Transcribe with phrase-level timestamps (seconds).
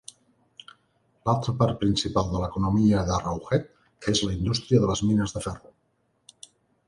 [1.29, 3.69] L'altra part principal de l'economia d'Arrowhead
[4.15, 5.73] és la indústria de les mines de ferro.